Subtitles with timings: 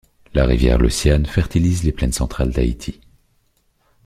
[0.33, 3.01] La rivière Lociane fertilise les plaines centrales d'Haïti.